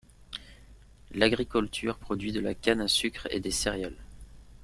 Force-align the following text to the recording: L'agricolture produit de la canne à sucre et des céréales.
L'agricolture 1.11 1.99
produit 1.99 2.31
de 2.31 2.39
la 2.39 2.55
canne 2.55 2.81
à 2.81 2.87
sucre 2.87 3.27
et 3.29 3.39
des 3.39 3.51
céréales. 3.51 4.01